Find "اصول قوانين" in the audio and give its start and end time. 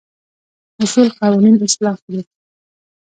0.83-1.55